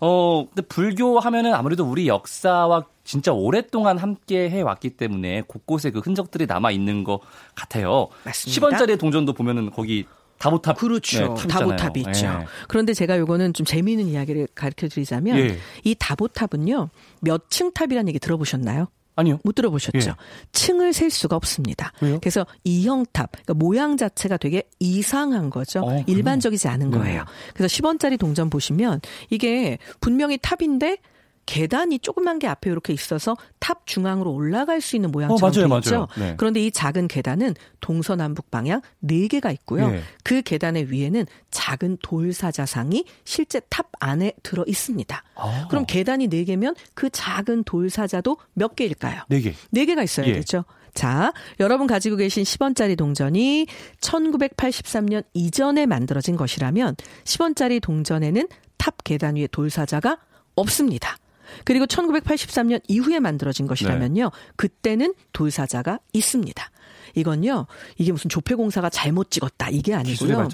어, 0.00 0.46
근데 0.46 0.62
불교 0.62 1.18
하면은 1.18 1.54
아무래도 1.54 1.84
우리 1.84 2.08
역사와 2.08 2.84
진짜 3.06 3.32
오랫동안 3.32 3.98
함께 3.98 4.50
해왔기 4.50 4.90
때문에 4.96 5.42
곳곳에 5.42 5.90
그 5.90 6.00
흔적들이 6.00 6.46
남아 6.46 6.72
있는 6.72 7.04
것 7.04 7.20
같아요. 7.54 8.08
맞습니다. 8.24 8.68
10원짜리 8.68 8.98
동전도 8.98 9.32
보면은 9.32 9.70
거기 9.70 10.06
다보탑. 10.38 10.76
그렇죠. 10.78 11.34
네, 11.34 11.42
탑 11.42 11.48
다보탑이. 11.48 12.00
있죠. 12.08 12.26
예. 12.26 12.46
그런데 12.68 12.92
제가 12.94 13.18
요거는 13.18 13.52
좀 13.54 13.64
재미있는 13.66 14.06
이야기를 14.06 14.48
가르쳐 14.54 14.88
드리자면 14.88 15.38
예. 15.38 15.58
이 15.84 15.94
다보탑은요. 15.98 16.90
몇 17.20 17.48
층 17.50 17.72
탑이라는 17.72 18.08
얘기 18.08 18.18
들어보셨나요? 18.18 18.88
아니요. 19.18 19.38
못 19.44 19.54
들어보셨죠? 19.54 20.10
예. 20.10 20.14
층을 20.52 20.92
셀 20.92 21.08
수가 21.10 21.36
없습니다. 21.36 21.92
왜요? 22.02 22.18
그래서 22.20 22.44
이형탑, 22.64 23.30
그러니까 23.32 23.54
모양 23.54 23.96
자체가 23.96 24.36
되게 24.36 24.64
이상한 24.78 25.48
거죠. 25.48 25.80
어? 25.80 26.04
일반적이지 26.06 26.68
않은 26.68 26.90
네. 26.90 26.98
거예요. 26.98 27.24
그래서 27.54 27.74
10원짜리 27.74 28.18
동전 28.18 28.50
보시면 28.50 29.00
이게 29.30 29.78
분명히 30.00 30.36
탑인데 30.36 30.98
계단이 31.46 32.00
조그만 32.00 32.38
게 32.38 32.46
앞에 32.48 32.70
이렇게 32.70 32.92
있어서 32.92 33.36
탑 33.60 33.86
중앙으로 33.86 34.32
올라갈 34.32 34.80
수 34.80 34.96
있는 34.96 35.10
모양처럼 35.12 35.36
어, 35.36 35.68
맞아요, 35.68 35.80
돼 35.80 35.88
있죠. 35.88 35.94
맞아요. 35.94 36.08
네. 36.16 36.34
그런데 36.36 36.60
이 36.60 36.70
작은 36.70 37.08
계단은 37.08 37.54
동서남북 37.80 38.50
방향 38.50 38.82
4 39.08 39.28
개가 39.30 39.52
있고요. 39.52 39.88
예. 39.92 40.02
그 40.24 40.42
계단의 40.42 40.90
위에는 40.90 41.24
작은 41.50 41.98
돌 42.02 42.32
사자상이 42.32 43.04
실제 43.24 43.60
탑 43.70 43.88
안에 44.00 44.32
들어 44.42 44.64
있습니다. 44.66 45.22
아. 45.36 45.66
그럼 45.70 45.86
계단이 45.86 46.28
4 46.28 46.44
개면 46.44 46.74
그 46.94 47.08
작은 47.10 47.64
돌 47.64 47.88
사자도 47.90 48.36
몇 48.52 48.74
개일까요? 48.74 49.22
네 49.28 49.40
개. 49.40 49.54
네 49.70 49.86
개가 49.86 50.02
있어야 50.02 50.26
예. 50.26 50.32
되죠. 50.34 50.64
자, 50.94 51.32
여러분 51.60 51.86
가지고 51.86 52.16
계신 52.16 52.42
10원짜리 52.42 52.96
동전이 52.96 53.66
1983년 54.00 55.24
이전에 55.34 55.84
만들어진 55.84 56.36
것이라면 56.36 56.96
10원짜리 57.24 57.82
동전에는 57.82 58.48
탑 58.78 59.04
계단 59.04 59.36
위에 59.36 59.46
돌사자가 59.46 60.18
없습니다. 60.54 61.18
그리고 61.64 61.86
1983년 61.86 62.80
이후에 62.88 63.20
만들어진 63.20 63.66
것이라면요. 63.66 64.24
네. 64.24 64.30
그때는 64.56 65.14
돌사자가 65.32 66.00
있습니다. 66.12 66.70
이건요. 67.14 67.66
이게 67.96 68.12
무슨 68.12 68.28
조폐공사가 68.28 68.90
잘못 68.90 69.30
찍었다 69.30 69.70
이게 69.70 69.94
아니고요. 69.94 70.48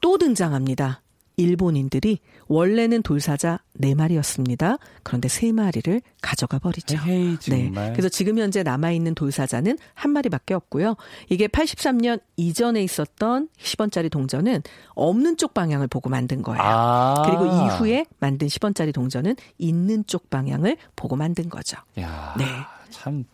또 0.00 0.18
등장합니다. 0.18 1.02
일본인들이 1.36 2.18
원래는 2.48 3.02
돌사자 3.02 3.60
4마리였습니다. 3.80 4.78
그런데 5.02 5.28
3마리를 5.28 6.00
가져가 6.22 6.58
버리죠. 6.58 6.96
헤이 6.96 7.36
네. 7.50 7.70
그래서 7.92 8.08
지금 8.08 8.38
현재 8.38 8.62
남아 8.62 8.92
있는 8.92 9.14
돌사자는 9.14 9.76
한 9.94 10.10
마리밖에 10.12 10.54
없고요. 10.54 10.96
이게 11.28 11.46
83년 11.46 12.20
이전에 12.36 12.82
있었던 12.82 13.48
10원짜리 13.58 14.10
동전은 14.10 14.62
없는 14.94 15.36
쪽 15.36 15.52
방향을 15.52 15.88
보고 15.88 16.08
만든 16.08 16.42
거예요. 16.42 16.62
아. 16.62 17.22
그리고 17.26 17.44
이후에 17.46 18.06
만든 18.18 18.48
10원짜리 18.48 18.94
동전은 18.94 19.36
있는 19.58 20.06
쪽 20.06 20.30
방향을 20.30 20.78
보고 20.96 21.16
만든 21.16 21.50
거죠. 21.50 21.76
야, 22.00 22.34
네. 22.38 22.46
참 22.88 23.24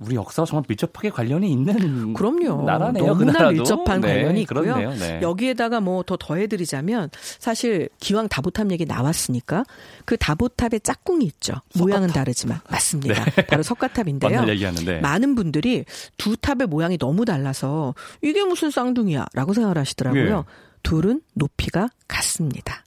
우리 0.00 0.16
역사와 0.16 0.46
정말 0.46 0.64
밀접하게 0.66 1.10
관련이 1.10 1.50
있는 1.52 2.14
그럼요. 2.14 2.64
나라네요. 2.64 3.02
그 3.04 3.08
너무나 3.08 3.32
나라도. 3.32 3.52
밀접한 3.56 4.00
네, 4.00 4.08
관련이 4.08 4.40
있고요. 4.42 4.62
그렇네요. 4.62 4.94
네. 4.94 5.20
여기에다가 5.22 5.80
뭐 5.80 6.02
더 6.02 6.16
더해드리자면 6.18 7.10
사실 7.38 7.88
기왕 8.00 8.28
다보탑 8.28 8.70
얘기 8.72 8.86
나왔으니까 8.86 9.64
그 10.06 10.16
다보탑의 10.16 10.80
짝꿍이 10.80 11.24
있죠. 11.26 11.54
모양은 11.78 12.08
다르지만 12.08 12.60
맞습니다. 12.70 13.24
바로 13.48 13.62
석가탑인데요. 13.62 14.30
네. 14.30 14.36
맞는 14.36 14.52
얘기하는데. 14.54 15.00
많은 15.00 15.34
분들이 15.34 15.84
두 16.16 16.36
탑의 16.36 16.66
모양이 16.68 16.96
너무 16.96 17.24
달라서 17.26 17.94
이게 18.22 18.42
무슨 18.44 18.70
쌍둥이야라고 18.70 19.52
생각을 19.52 19.76
하시더라고요. 19.76 20.44
예. 20.48 20.70
둘은 20.82 21.20
높이가 21.34 21.90
같습니다. 22.08 22.84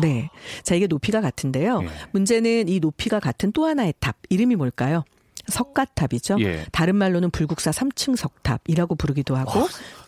네. 0.00 0.28
자, 0.62 0.74
이게 0.76 0.86
높이가 0.86 1.20
같은데요. 1.20 1.80
예. 1.82 1.88
문제는 2.12 2.68
이 2.68 2.78
높이가 2.80 3.18
같은 3.20 3.50
또 3.52 3.64
하나의 3.66 3.94
탑. 4.00 4.16
이름이 4.28 4.54
뭘까요? 4.56 5.04
석가탑이죠. 5.48 6.36
예. 6.40 6.64
다른 6.72 6.96
말로는 6.96 7.30
불국사 7.30 7.70
3층 7.70 8.16
석탑이라고 8.16 8.94
부르기도 8.96 9.36
하고 9.36 9.60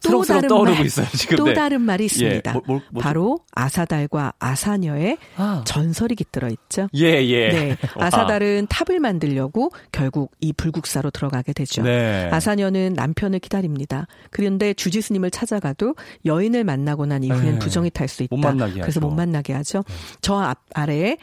또 0.02 0.22
새록새록 0.24 0.64
다른 0.64 0.74
말, 0.76 0.86
있어요. 0.86 1.06
또 1.36 1.44
네. 1.44 1.54
다른 1.54 1.80
말이 1.80 2.02
예, 2.02 2.06
있습니다. 2.06 2.52
뭐- 2.52 2.62
뭐- 2.66 2.80
뭐죠? 2.90 3.02
바로 3.04 3.38
아사달과 3.52 4.34
아사녀의 4.38 5.18
아. 5.36 5.62
전설이 5.66 6.14
깃들어 6.14 6.48
있죠. 6.48 6.88
예, 6.94 7.24
예. 7.26 7.48
네. 7.48 7.76
와. 7.96 8.06
아사달은 8.06 8.66
탑을 8.68 9.00
만들려고 9.00 9.70
결국 9.92 10.32
이 10.40 10.52
불국사로 10.52 11.10
들어가게 11.10 11.52
되죠. 11.52 11.82
네. 11.82 12.28
아사녀는 12.32 12.92
남편을 12.94 13.38
기다립니다. 13.38 14.06
그런데 14.30 14.74
주지 14.74 15.00
스님을 15.00 15.30
찾아가도 15.30 15.94
여인을 16.26 16.64
만나고 16.64 17.06
난 17.06 17.24
이후엔 17.24 17.54
네. 17.54 17.58
부정이 17.58 17.90
탈 17.90 18.08
수 18.08 18.22
있다. 18.22 18.36
그래서 18.36 18.64
하죠. 18.64 19.00
네. 19.00 19.00
못 19.00 19.10
만나게 19.14 19.52
하죠. 19.54 19.82
저 20.20 20.36
앞, 20.38 20.60
아래에 20.74 21.16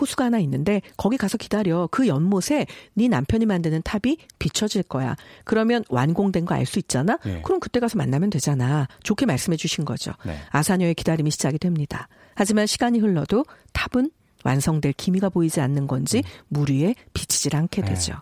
호수가 0.00 0.24
하나 0.26 0.38
있는데 0.38 0.80
거기 0.96 1.16
가서 1.16 1.36
기다려. 1.38 1.88
그 1.90 2.06
연못에 2.06 2.66
네 2.94 3.08
남편이 3.08 3.46
만 3.46 3.57
드는 3.62 3.82
탑이 3.82 4.18
비춰질 4.38 4.84
거야. 4.84 5.16
그러면 5.44 5.84
완공된 5.88 6.44
거 6.44 6.54
알 6.54 6.66
수 6.66 6.78
있잖아. 6.78 7.18
네. 7.24 7.40
그럼 7.42 7.60
그때 7.60 7.80
가서 7.80 7.96
만나면 7.98 8.30
되잖아. 8.30 8.86
좋게 9.02 9.26
말씀해 9.26 9.56
주신 9.56 9.84
거죠. 9.84 10.12
네. 10.24 10.36
아사녀의 10.50 10.94
기다림이 10.94 11.30
시작이 11.30 11.58
됩니다. 11.58 12.08
하지만 12.34 12.66
시간이 12.66 12.98
흘러도 12.98 13.44
탑은 13.72 14.10
완성될 14.44 14.92
기미가 14.92 15.28
보이지 15.28 15.60
않는 15.60 15.86
건지 15.86 16.22
물 16.48 16.70
위에 16.70 16.94
비치질 17.14 17.56
않게 17.56 17.82
네. 17.82 17.88
되죠. 17.88 18.14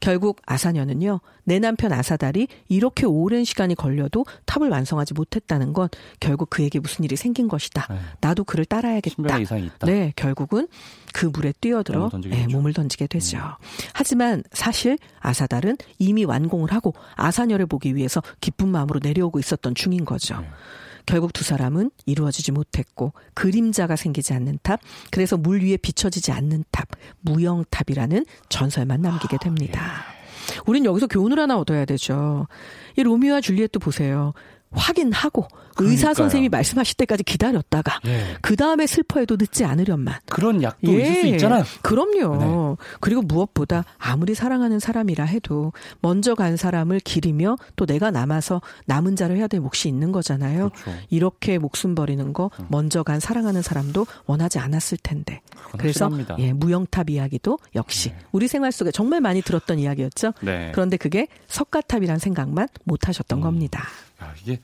결국 0.00 0.40
아사녀는요, 0.46 1.20
내 1.44 1.58
남편 1.58 1.92
아사달이 1.92 2.46
이렇게 2.68 3.06
오랜 3.06 3.44
시간이 3.44 3.74
걸려도 3.74 4.26
탑을 4.44 4.68
완성하지 4.68 5.14
못했다는 5.14 5.72
건 5.72 5.88
결국 6.20 6.50
그에게 6.50 6.78
무슨 6.78 7.04
일이 7.04 7.16
생긴 7.16 7.48
것이다. 7.48 7.86
네. 7.90 7.98
나도 8.20 8.44
그를 8.44 8.64
따라야겠다. 8.64 9.38
네, 9.86 10.12
결국은 10.14 10.68
그 11.12 11.26
물에 11.26 11.52
뛰어들어 11.60 11.98
몸을 11.98 12.10
던지게 12.10 12.34
네, 12.34 12.42
되죠. 12.42 12.50
음. 12.50 12.52
몸을 12.56 12.72
던지게 12.74 13.06
되죠. 13.06 13.38
하지만 13.92 14.42
사실 14.52 14.98
아사달은 15.20 15.78
이미 15.98 16.24
완공을 16.24 16.72
하고 16.72 16.94
아사녀를 17.16 17.66
보기 17.66 17.96
위해서 17.96 18.22
기쁜 18.40 18.68
마음으로 18.68 19.00
내려오고 19.02 19.38
있었던 19.38 19.74
중인 19.74 20.04
거죠. 20.04 20.42
네. 21.06 21.12
결국 21.12 21.32
두 21.32 21.44
사람은 21.44 21.90
이루어지지 22.06 22.52
못했고 22.52 23.12
그림자가 23.34 23.96
생기지 23.96 24.32
않는 24.34 24.58
탑, 24.62 24.80
그래서 25.10 25.36
물 25.36 25.62
위에 25.62 25.76
비춰지지 25.76 26.32
않는 26.32 26.64
탑, 26.70 26.88
무영탑이라는 27.20 28.24
전설만 28.48 29.02
남기게 29.02 29.38
됩니다. 29.40 30.04
우린 30.66 30.84
여기서 30.84 31.06
교훈을 31.06 31.38
하나 31.38 31.58
얻어야 31.58 31.84
되죠. 31.84 32.46
이 32.96 33.02
로미오와 33.02 33.40
줄리엣도 33.40 33.80
보세요. 33.80 34.32
확인하고 34.72 35.46
의사 35.78 36.08
그러니까요. 36.08 36.14
선생님이 36.14 36.48
말씀하실 36.50 36.96
때까지 36.96 37.22
기다렸다가 37.24 38.00
예. 38.06 38.36
그 38.42 38.56
다음에 38.56 38.86
슬퍼해도 38.86 39.36
늦지 39.36 39.64
않으련만. 39.64 40.16
그런 40.26 40.62
약도 40.62 40.92
있을 40.92 41.14
수 41.14 41.26
있잖아요. 41.28 41.60
예. 41.60 41.78
그럼요. 41.82 42.36
네. 42.36 42.86
그리고 43.00 43.22
무엇보다 43.22 43.84
아무리 43.98 44.34
사랑하는 44.34 44.78
사람이라 44.78 45.24
해도 45.24 45.72
먼저 46.00 46.34
간 46.34 46.56
사람을 46.56 47.00
기리며 47.00 47.56
또 47.76 47.86
내가 47.86 48.10
남아서 48.10 48.60
남은 48.86 49.16
자를 49.16 49.36
해야 49.36 49.46
될 49.46 49.60
몫이 49.60 49.88
있는 49.88 50.12
거잖아요. 50.12 50.70
그렇죠. 50.70 50.90
음. 50.90 51.00
이렇게 51.10 51.58
목숨 51.58 51.94
버리는 51.94 52.32
거 52.32 52.50
먼저 52.68 53.02
간 53.02 53.18
사랑하는 53.20 53.62
사람도 53.62 54.06
원하지 54.26 54.58
않았을 54.58 54.98
텐데. 55.02 55.40
그래서. 55.78 56.10
예, 56.38 56.52
무영탑 56.52 57.10
이야기도 57.10 57.58
역시 57.74 58.12
우리 58.30 58.48
생활 58.48 58.72
속에 58.72 58.90
정말 58.90 59.20
많이 59.20 59.40
들었던 59.42 59.78
이야기였죠. 59.78 60.32
네. 60.42 60.70
그런데 60.72 60.96
그게 60.96 61.28
석가탑이란 61.48 62.18
생각만 62.18 62.68
못 62.84 63.08
하셨던 63.08 63.38
음. 63.38 63.42
겁니다. 63.42 63.84
야, 64.22 64.34
이게 64.42 64.60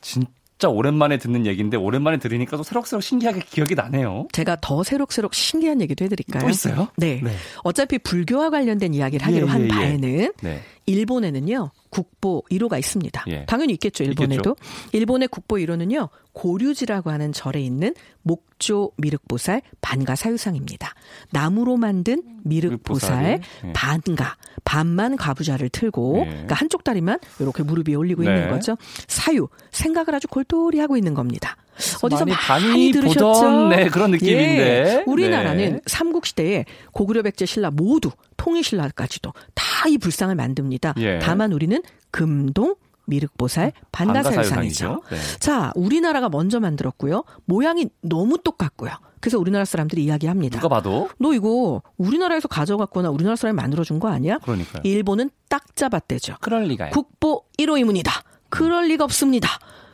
진짜 0.00 0.68
오랜만에 0.68 1.18
듣는 1.18 1.46
얘기인데 1.46 1.76
오랜만에 1.76 2.18
들으니까 2.18 2.56
또 2.56 2.62
새록새록 2.62 3.02
신기하게 3.02 3.40
기억이 3.48 3.74
나네요. 3.74 4.28
제가 4.32 4.58
더 4.60 4.82
새록새록 4.82 5.34
신기한 5.34 5.80
얘기도 5.80 6.04
해드릴까요? 6.04 6.42
또 6.42 6.50
있어요? 6.50 6.88
네. 6.96 7.20
네. 7.22 7.32
어차피 7.64 7.98
불교와 7.98 8.50
관련된 8.50 8.94
이야기를 8.94 9.26
하기로 9.26 9.46
예, 9.46 9.50
한 9.50 9.60
예, 9.62 9.64
예. 9.64 9.68
바에는 9.68 10.32
네. 10.42 10.62
일본에는요 10.92 11.70
국보 11.90 12.44
1호가 12.50 12.78
있습니다. 12.78 13.24
예. 13.28 13.44
당연히 13.46 13.72
있겠죠 13.74 14.04
일본에도. 14.04 14.56
일본의 14.92 15.28
국보 15.28 15.56
1호는요 15.56 16.08
고류지라고 16.32 17.10
하는 17.10 17.32
절에 17.32 17.60
있는 17.60 17.94
목조 18.22 18.92
미륵보살 18.96 19.62
반가 19.80 20.16
사유상입니다. 20.16 20.94
나무로 21.30 21.76
만든 21.76 22.22
미륵보살 22.44 23.40
예. 23.64 23.72
반가 23.72 24.36
반만 24.64 25.16
가부좌를 25.16 25.68
틀고 25.68 26.18
예. 26.20 26.30
그러니까 26.30 26.54
한쪽 26.54 26.84
다리만 26.84 27.18
이렇게 27.40 27.62
무릎 27.62 27.88
위에 27.88 27.94
올리고 27.94 28.22
네. 28.22 28.34
있는 28.34 28.50
거죠. 28.50 28.76
사유 29.08 29.48
생각을 29.70 30.14
아주 30.14 30.28
골똘히 30.28 30.78
하고 30.78 30.96
있는 30.96 31.14
겁니다. 31.14 31.56
어디서 32.02 32.24
많이, 32.26 32.36
많이, 32.48 32.68
많이 32.68 32.90
들으셨죠? 32.92 33.20
보던, 33.32 33.68
네, 33.70 33.88
그런 33.88 34.10
느낌인데. 34.12 34.98
예. 34.98 35.04
우리나라는 35.06 35.72
네. 35.74 35.80
삼국 35.86 36.26
시대에 36.26 36.64
고구려 36.92 37.22
백제 37.22 37.46
신라 37.46 37.70
모두 37.70 38.10
통일 38.36 38.62
신라까지도 38.64 39.32
다 39.54 39.72
이 39.88 39.98
불상을 39.98 40.32
만듭니다. 40.34 40.94
예. 40.98 41.18
다만 41.18 41.52
우리는 41.52 41.82
금동 42.12 42.76
미륵보살. 43.06 43.72
반가사유상이죠. 43.90 45.02
네. 45.10 45.16
자, 45.40 45.72
우리나라가 45.74 46.28
먼저 46.28 46.60
만들었고요. 46.60 47.24
모양이 47.46 47.88
너무 48.00 48.38
똑같고요. 48.38 48.92
그래서 49.20 49.38
우리나라 49.40 49.64
사람들이 49.64 50.04
이야기합니다. 50.04 50.58
누가 50.60 50.68
봐도 50.68 51.08
너 51.18 51.32
이거 51.32 51.82
우리나라에서 51.96 52.46
가져갔거나 52.46 53.10
우리나라 53.10 53.34
사람이 53.34 53.56
만들어준 53.56 53.98
거 53.98 54.08
아니야? 54.08 54.38
그러니까요. 54.38 54.82
일본은 54.84 55.30
딱 55.48 55.74
잡았대죠. 55.74 56.36
그럴 56.40 56.64
리가요. 56.64 56.90
국보 56.90 57.42
1호 57.58 57.78
이문이다. 57.80 58.12
그럴 58.50 58.86
리가 58.86 59.02
없습니다. 59.04 59.48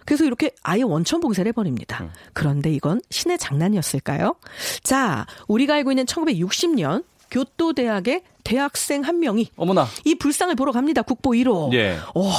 그래서 0.08 0.24
이렇게 0.24 0.52
아예 0.62 0.80
원천 0.80 1.20
봉쇄를 1.20 1.50
해버립니다. 1.50 2.04
음. 2.04 2.10
그런데 2.32 2.72
이건 2.72 3.02
신의 3.10 3.36
장난이었을까요? 3.36 4.36
자, 4.82 5.26
우리가 5.48 5.74
알고 5.74 5.92
있는 5.92 6.06
1960년 6.06 7.04
교토대학의 7.30 8.22
대학생 8.42 9.02
한 9.02 9.20
명이 9.20 9.50
어머나. 9.56 9.86
이 10.06 10.14
불상을 10.14 10.54
보러 10.54 10.72
갑니다. 10.72 11.02
국보 11.02 11.32
1호. 11.32 11.74
예. 11.74 11.98
어, 12.14 12.32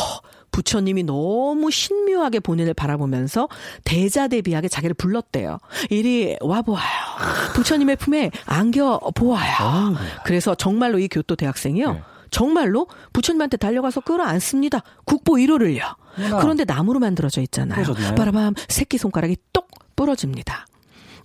부처님이 0.50 1.04
너무 1.04 1.70
신묘하게 1.70 2.40
본인을 2.40 2.74
바라보면서 2.74 3.48
대자대비하게 3.86 4.68
자기를 4.68 4.96
불렀대요. 4.96 5.60
이리 5.92 6.38
와보아요. 6.42 7.54
부처님의 7.54 7.98
품에 7.98 8.32
안겨 8.48 9.00
보아요. 9.14 9.96
그래서 10.26 10.56
정말로 10.56 10.98
이 10.98 11.08
교토 11.08 11.36
대학생이요. 11.36 11.92
네. 11.94 12.02
정말로 12.32 12.88
부처님한테 13.14 13.58
달려가서 13.58 14.02
끌어안습니다. 14.02 14.82
국보 15.06 15.34
1호를요. 15.34 15.96
어머나. 16.18 16.38
그런데 16.38 16.66
나무로 16.66 17.00
만들어져 17.00 17.42
있잖아요. 17.42 17.82
부러졌나요? 17.82 18.16
빠라밤 18.16 18.54
새끼 18.68 18.98
손가락이 18.98 19.38
똑 19.54 19.70
부러집니다. 19.96 20.66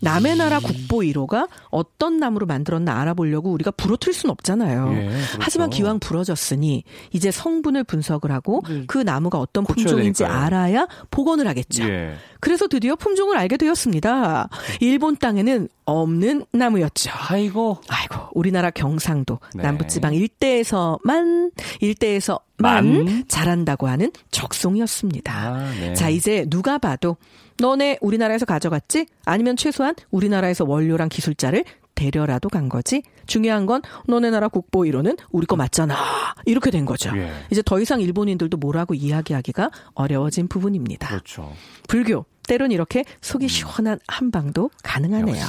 남의 0.01 0.37
나라 0.37 0.61
국보 0.61 0.99
1호가 0.99 1.49
어떤 1.71 2.19
나무로 2.19 2.47
만들었나 2.47 3.01
알아보려고 3.01 3.51
우리가 3.53 3.71
부러뜨릴 3.73 4.15
수는 4.15 4.31
없잖아요. 4.33 4.93
예, 4.93 5.09
그렇죠. 5.09 5.39
하지만 5.41 5.71
기왕 5.71 5.99
부러졌으니 5.99 6.85
이제 7.13 7.31
성분을 7.31 7.85
분석을 7.85 8.31
하고 8.31 8.63
네. 8.69 8.85
그 8.87 8.99
나무가 8.99 9.39
어떤 9.39 9.65
품종인지 9.65 10.25
되니까요. 10.25 10.45
알아야 10.45 10.87
복원을 11.11 11.47
하겠죠. 11.49 11.85
예. 11.85 12.15
그래서 12.41 12.67
드디어 12.67 12.95
품종을 12.95 13.39
알게 13.39 13.57
되었습니다. 13.57 14.49
일본 14.81 15.17
땅에는 15.17 15.69
없는 15.87 16.45
나무였죠. 16.53 17.11
아이고. 17.29 17.79
아이고, 17.89 18.29
우리나라 18.33 18.71
경상도 18.71 19.39
네. 19.55 19.63
남부지방 19.63 20.15
일대에서만 20.15 21.53
일대에서 21.81 22.41
만 22.59 23.05
만? 23.05 23.25
자란다고 23.29 23.89
하는 23.89 24.13
적송이었습니다. 24.31 25.33
아, 25.33 25.71
네. 25.81 25.95
자, 25.95 26.09
이제 26.09 26.47
누가 26.49 26.79
봐도 26.79 27.17
너네 27.59 27.99
우리나라에서 28.01 28.47
가져갔지? 28.47 29.07
아니면 29.25 29.57
최소한 29.57 29.95
우리나라에서 30.11 30.65
원료랑 30.65 31.09
기술자를 31.09 31.65
데려라도 31.95 32.49
간 32.49 32.69
거지. 32.69 33.03
중요한 33.27 33.67
건 33.67 33.83
너네 34.07 34.31
나라 34.31 34.49
국보 34.49 34.81
1호는 34.81 35.17
우리 35.31 35.47
거 35.47 35.57
맞잖아. 35.57 35.97
이렇게 36.45 36.71
된 36.71 36.85
거죠. 36.85 37.17
예. 37.17 37.33
이제 37.51 37.63
더 37.65 37.81
이상 37.81 38.01
일본인들도 38.01 38.57
뭐라고 38.57 38.95
이야기하기가 38.95 39.71
어려워진 39.95 40.49
부분입니다. 40.49 41.09
그렇죠. 41.09 41.53
불교 41.89 42.25
때론 42.49 42.73
이렇게 42.73 43.05
속이 43.21 43.49
시원한 43.49 43.99
한방도 44.09 44.71
가능하네요. 44.83 45.37
역시. 45.37 45.47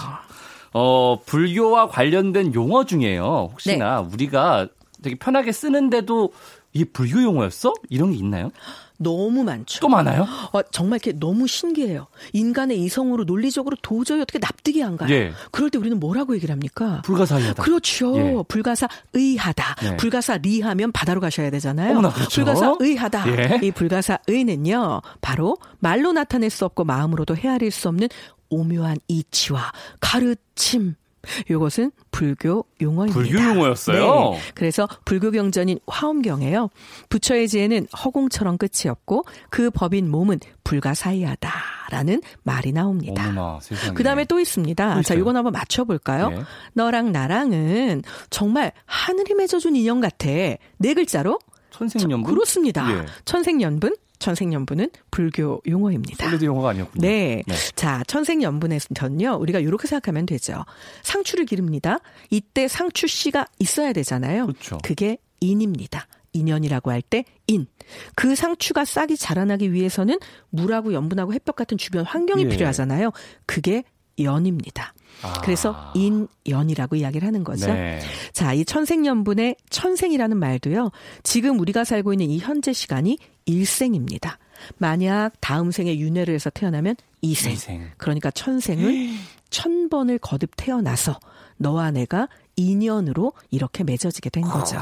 어, 0.74 1.20
불교와 1.26 1.88
관련된 1.88 2.54
용어 2.54 2.86
중에요. 2.86 3.50
혹시나 3.52 4.02
네. 4.02 4.08
우리가 4.14 4.68
되게 5.02 5.16
편하게 5.16 5.52
쓰는데도 5.52 6.32
이게 6.74 6.86
불교 6.86 7.24
용어였어? 7.24 7.74
이런 7.90 8.12
게 8.12 8.18
있나요? 8.18 8.52
너무 8.98 9.44
많죠. 9.44 9.80
또 9.80 9.90
많아요? 9.90 10.28
어, 10.54 10.62
정말 10.72 11.00
이렇게 11.04 11.18
너무 11.18 11.48
신기해요. 11.48 12.08
인간의 12.34 12.80
이성으로 12.82 13.24
논리적으로 13.26 13.76
도저히 13.82 14.22
어떻게 14.22 14.40
납득이 14.40 14.84
안 14.84 14.98
가요. 14.98 15.14
예. 15.14 15.32
그럴 15.52 15.70
때 15.70 15.78
우리는 15.78 16.00
뭐라고 16.00 16.36
얘기를 16.36 16.52
합니까? 16.54 17.02
불가사의하다. 17.06 17.64
그렇죠. 17.64 18.18
예. 18.18 18.44
불가사 18.48 18.88
의하다. 19.14 19.76
네. 19.82 19.98
불가사 19.98 20.38
리하면 20.38 20.92
바다로 20.92 21.20
가셔야 21.22 21.50
되잖아요. 21.50 21.92
어머나, 21.92 22.14
그렇죠. 22.14 22.44
불가사 22.44 22.76
의하다. 22.80 23.26
예. 23.38 23.60
이 23.62 23.72
불가사 23.72 24.20
의는요. 24.28 25.02
바로 25.22 25.58
말로 25.80 26.12
나타낼 26.14 26.50
수 26.50 26.66
없고 26.66 26.84
마음으로도 26.86 27.36
헤아릴 27.36 27.72
수 27.72 27.88
없는 27.90 28.08
오묘한 28.50 28.98
이치와 29.08 29.72
가르침. 30.00 30.96
요것은 31.50 31.92
불교 32.12 32.66
용어입니다. 32.82 33.20
불교 33.20 33.44
용어였어요? 33.44 34.32
네. 34.32 34.40
그래서 34.54 34.88
불교 35.06 35.32
경전인 35.32 35.80
화엄경에요. 35.88 36.70
부처의 37.10 37.48
지혜는 37.48 37.88
허공처럼 38.04 38.58
끝이 38.58 38.90
없고 38.90 39.26
그 39.50 39.70
법인 39.70 40.10
몸은 40.10 40.40
불가사의하다라는 40.64 42.22
말이 42.44 42.72
나옵니다. 42.72 43.60
그 43.94 44.04
다음에 44.04 44.26
또 44.26 44.40
있습니다. 44.40 44.96
또 44.96 45.02
자? 45.02 45.14
이건 45.14 45.36
한번 45.36 45.54
맞춰볼까요? 45.54 46.30
네. 46.30 46.42
너랑 46.74 47.12
나랑은 47.12 48.04
정말 48.30 48.72
하늘이 48.86 49.34
맺어준 49.36 49.76
인연 49.76 50.02
같아. 50.02 50.28
네 50.28 50.94
글자로? 50.94 51.40
천생연분? 51.72 52.34
그렇습니다. 52.34 52.90
예. 52.92 53.06
천생연분? 53.26 53.96
천생연분은 54.20 54.90
불교 55.12 55.62
용어입니다. 55.68 56.26
솔리드 56.26 56.46
용어가 56.46 56.70
아니었군요. 56.70 57.02
네. 57.02 57.44
자, 57.76 58.04
천생연분에서는요, 58.08 59.38
우리가 59.40 59.60
이렇게 59.60 59.88
생각하면 59.88 60.26
되죠. 60.26 60.64
상추를 61.04 61.46
기릅니다. 61.46 62.00
이때 62.30 62.68
상추 62.68 63.08
씨가 63.08 63.46
있어야 63.60 63.94
되잖아요. 63.94 64.48
그렇죠. 64.48 64.78
그게 64.84 65.18
인입니다. 65.40 66.08
인연이라고 66.34 66.92
할 66.92 67.02
때 67.02 67.24
인. 67.48 67.68
그 68.16 68.36
상추가 68.36 68.84
싹이 68.84 69.16
자라나기 69.16 69.72
위해서는 69.72 70.18
물하고 70.50 70.94
염분하고 70.94 71.34
햇볕 71.34 71.56
같은 71.56 71.78
주변 71.78 72.04
환경이 72.04 72.46
예. 72.46 72.50
필요하잖아요. 72.50 73.12
그게 73.46 73.84
연입니다. 74.20 74.94
아. 75.22 75.34
그래서 75.42 75.94
인연이라고 75.96 76.96
이야기를 76.98 77.28
하는 77.28 77.44
거죠. 77.44 77.68
네. 77.68 78.00
자, 78.34 78.54
이 78.54 78.66
천생연분의 78.66 79.56
천생이라는 79.70 80.38
말도요. 80.38 80.92
지금 81.24 81.60
우리가 81.60 81.84
살고 81.84 82.14
있는 82.14 82.30
이 82.30 82.40
현재 82.40 82.74
시간이 82.74 83.18
일생입니다. 83.46 84.38
만약 84.78 85.32
다음 85.42 85.72
생에 85.72 85.98
윤회를 85.98 86.34
해서 86.34 86.50
태어나면 86.50 86.96
이생. 87.22 87.54
이생. 87.54 87.90
그러니까 87.98 88.32
천생은 88.32 89.16
천 89.50 89.90
번을 89.90 90.20
거듭 90.20 90.52
태어나서 90.58 91.20
너와 91.58 91.92
내가 91.92 92.28
인연으로 92.56 93.34
이렇게 93.52 93.84
맺어지게 93.84 94.30
된 94.30 94.44
거죠. 94.44 94.78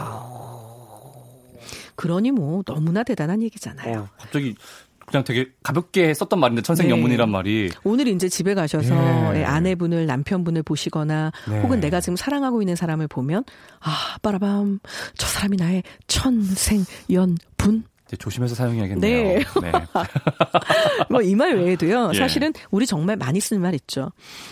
그러니 1.96 2.32
뭐 2.32 2.64
너무나 2.64 3.04
대단한 3.04 3.42
얘기잖아요. 3.44 4.00
어, 4.00 4.08
갑자기 4.18 4.56
그냥 5.06 5.24
되게 5.24 5.48
가볍게 5.64 6.14
썼던 6.14 6.40
말인데 6.40 6.62
천생연분이란 6.62 7.28
네. 7.28 7.32
말이 7.32 7.70
오늘 7.84 8.08
이제 8.08 8.30
집에 8.30 8.54
가셔서 8.54 9.36
예. 9.36 9.40
예, 9.40 9.44
아내분을 9.44 10.06
남편분을 10.06 10.64
보시거나 10.64 11.32
네. 11.50 11.62
혹은 11.62 11.80
내가 11.80 12.02
지금 12.02 12.16
사랑하고 12.16 12.62
있는 12.62 12.76
사람을 12.76 13.08
보면 13.08 13.44
아 13.80 14.18
빠라밤 14.22 14.80
저 15.16 15.28
사람이 15.28 15.58
나의 15.58 15.84
천생연분 16.08 17.84
조심해서 18.18 18.56
사용해야겠네요. 18.56 19.24
네. 19.24 19.44
네. 19.62 19.72
뭐 21.10 21.22
이 21.22 21.36
말 21.36 21.56
외에도요. 21.58 22.12
예. 22.14 22.18
사실은 22.18 22.54
우리 22.70 22.86
정말 22.86 23.16
많이 23.16 23.40
쓰는 23.40 23.62
말 23.62 23.74
있죠. 23.76 24.12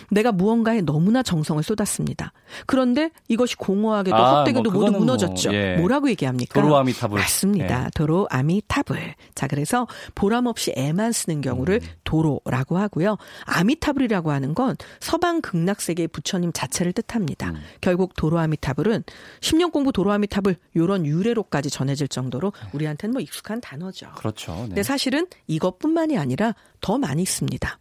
내가 0.09 0.31
무언가에 0.31 0.81
너무나 0.81 1.21
정성을 1.21 1.61
쏟았습니다. 1.63 2.31
그런데 2.65 3.11
이것이 3.27 3.55
공허하게도 3.57 4.15
아, 4.15 4.39
헛되게도 4.39 4.63
뭐 4.63 4.71
모두 4.71 4.79
그거는 4.85 4.99
무너졌죠. 4.99 5.49
뭐, 5.49 5.57
예. 5.57 5.75
뭐라고 5.77 6.09
얘기합니까? 6.09 6.59
도로아미타불. 6.61 7.19
맞습니다. 7.19 7.85
예. 7.85 7.89
도로 7.95 8.27
아미타불. 8.31 8.97
자, 9.35 9.47
그래서 9.47 9.87
보람 10.15 10.45
없이 10.47 10.73
애만 10.75 11.11
쓰는 11.11 11.41
경우를 11.41 11.79
음. 11.83 11.87
도로라고 12.03 12.77
하고요. 12.77 13.17
아미타불이라고 13.45 14.31
하는 14.31 14.53
건 14.55 14.75
서방 14.99 15.41
극락세계의 15.41 16.07
부처님 16.07 16.51
자체를 16.53 16.93
뜻합니다. 16.93 17.51
음. 17.51 17.61
결국 17.81 18.15
도로 18.15 18.39
아미타불은 18.39 19.03
10년 19.41 19.71
공부 19.71 19.91
도로 19.91 20.11
아미타불 20.13 20.55
요런 20.75 21.05
유래로까지 21.05 21.69
전해질 21.69 22.07
정도로 22.07 22.53
우리한테는 22.73 23.13
뭐 23.13 23.21
익숙한 23.21 23.50
단어죠. 23.59 24.11
그렇죠. 24.15 24.53
네. 24.53 24.67
근데 24.67 24.83
사실은 24.83 25.27
이것뿐만이 25.47 26.17
아니라 26.17 26.55
더 26.79 26.97
많이 26.97 27.23
있습니다. 27.23 27.79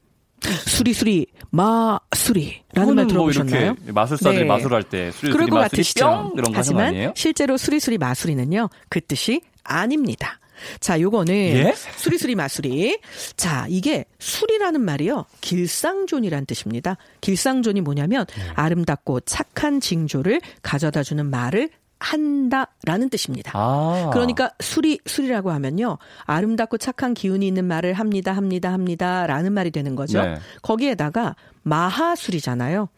수리수리 0.66 1.26
마수리라는 1.50 2.94
말뭐 2.94 3.06
들어보셨나요? 3.06 3.62
이렇게 3.76 3.92
마술사들이 3.92 4.40
네. 4.40 4.44
마술할 4.46 4.84
때 4.84 5.10
수리 5.12 5.32
그럴 5.32 5.48
것 5.48 5.58
마술이? 5.60 5.82
뿅 6.00 6.32
이런 6.34 6.34
거 6.34 6.40
하는 6.40 6.42
거 6.44 6.52
하지만 6.58 6.86
아니에요? 6.86 7.12
실제로 7.14 7.56
수리수리 7.58 7.98
마수리는요 7.98 8.70
그 8.88 9.00
뜻이 9.02 9.42
아닙니다. 9.62 10.40
자, 10.78 11.00
요거는 11.00 11.34
예? 11.34 11.74
수리수리 11.96 12.34
마수리. 12.34 12.98
자, 13.36 13.66
이게 13.68 14.04
수리라는 14.18 14.82
말이요. 14.82 15.24
길상존이란 15.40 16.44
뜻입니다. 16.46 16.96
길상존이 17.20 17.80
뭐냐면 17.80 18.26
네. 18.26 18.42
아름답고 18.54 19.20
착한 19.20 19.80
징조를 19.80 20.40
가져다 20.62 21.02
주는 21.02 21.26
말을 21.26 21.70
한다라는 22.00 23.10
뜻입니다. 23.10 23.52
아. 23.54 24.10
그러니까 24.12 24.50
수리 24.58 24.98
수리라고 25.06 25.50
하면요 25.50 25.98
아름답고 26.24 26.78
착한 26.78 27.14
기운이 27.14 27.46
있는 27.46 27.66
말을 27.66 27.92
합니다 27.92 28.32
합니다 28.32 28.72
합니다라는 28.72 29.52
말이 29.52 29.70
되는 29.70 29.94
거죠. 29.94 30.22
네. 30.22 30.38
거기에다가 30.62 31.36
마하술이잖아요. 31.62 32.88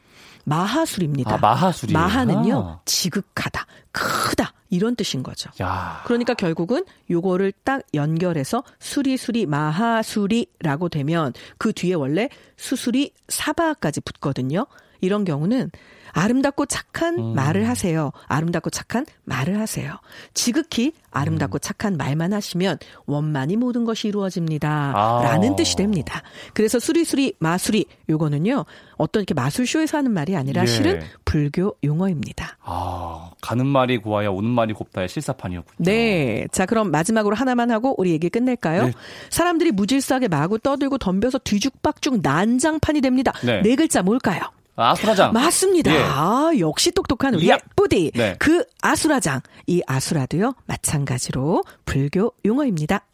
마하술입니다. 0.45 1.35
아, 1.35 1.39
마하술이에요. 1.39 1.99
마하는요 1.99 2.59
아. 2.59 2.81
지극하다, 2.85 3.67
크다 3.93 4.53
이런 4.71 4.97
뜻인 4.97 5.23
거죠. 5.23 5.51
야. 5.63 6.03
그러니까 6.05 6.35
결국은 6.35 6.85
요거를 7.11 7.53
딱 7.63 7.83
연결해서 7.95 8.65
수리수리 8.81 9.47
마하수리라고 9.47 10.89
되면 10.89 11.33
그 11.59 11.73
뒤에 11.73 11.95
원래 11.95 12.29
수수리 12.57 13.13
사바까지 13.29 14.01
붙거든요. 14.01 14.67
이런 15.03 15.25
경우는 15.25 15.71
아름답고 16.15 16.67
착한 16.67 17.19
음. 17.19 17.35
말을 17.35 17.69
하세요. 17.69 18.13
아름답고 18.27 18.71
착한 18.71 19.07
말을 19.25 19.59
하세요. 19.59 19.99
지극히 20.35 20.93
아름답고 21.11 21.57
음. 21.57 21.61
착한 21.61 21.97
말만 21.97 22.33
하시면 22.33 22.79
원만히 23.07 23.57
모든 23.57 23.85
것이 23.85 24.09
이루어집니다. 24.09 24.93
아. 24.95 25.23
라는 25.25 25.57
뜻이 25.57 25.77
됩니다. 25.77 26.23
그래서 26.55 26.79
수리수리 26.79 27.35
마수리 27.39 27.87
요거는요. 28.09 28.65
어떤 28.97 29.23
이렇게 29.23 29.35
마술쇼에서 29.35 29.99
하는 29.99 30.13
말이 30.13 30.37
아니라 30.37 30.63
예. 30.63 30.67
실은 30.67 31.01
불교 31.25 31.75
용어입니다. 31.83 32.59
아, 32.63 33.31
가는 33.41 33.67
말이 33.67 33.99
고와야 33.99 34.29
오는 34.29 34.49
말이 34.51 34.75
곱다의 34.75 35.09
실사판이었군요. 35.09 35.85
네. 35.85 36.47
자, 36.53 36.67
그럼 36.67 36.91
마지막으로 36.91 37.35
하나만 37.35 37.71
하고 37.71 37.95
우리 37.99 38.11
얘기 38.11 38.29
끝낼까요? 38.29 38.87
네. 38.87 38.93
사람들이 39.31 39.73
무질서하게 39.73 40.29
마구 40.29 40.59
떠들고 40.59 40.99
덤벼서 40.99 41.39
뒤죽박죽 41.39 42.21
난장판이 42.23 43.01
됩니다. 43.01 43.33
네. 43.45 43.63
네, 43.63 43.75
글자 43.77 44.03
뭘까요? 44.03 44.43
아수라장. 44.77 45.33
맞습니다. 45.33 45.95
예. 45.95 45.99
아, 46.03 46.51
역시 46.59 46.91
똑똑한 46.91 47.35
우리 47.35 47.49
야. 47.49 47.59
뿌디. 47.77 48.13
네. 48.15 48.37
그 48.39 48.65
아수라장. 48.81 49.41
이 49.67 49.83
아수라도요, 49.87 50.55
마찬가지로 50.67 51.63
불교 51.85 52.33
용어입니다. 52.45 53.05